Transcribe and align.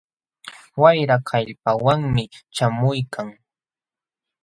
Wayra 0.81 1.17
kallpawanmi 1.29 2.23
ćhaamuykan. 2.55 3.27